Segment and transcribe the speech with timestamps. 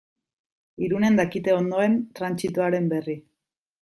[0.87, 3.17] Irunen dakite ondoen trantsitoaren berri.